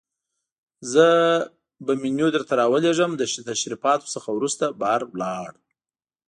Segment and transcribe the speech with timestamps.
[0.91, 1.07] زه
[1.85, 5.51] به منیو درته راولېږم، له تشریفاتو څخه وروسته بهر ولاړ.